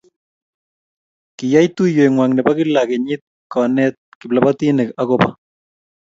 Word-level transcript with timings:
kiyay 1.37 1.67
tuyee 1.75 2.13
wang 2.17 2.31
ne 2.33 2.41
bo 2.45 2.51
kila 2.57 2.81
kenyii 2.89 3.23
konet 3.51 3.93
kiiplobotinik 4.19 4.89
ak 5.01 5.05
ko 5.09 5.15
bo 5.21 5.29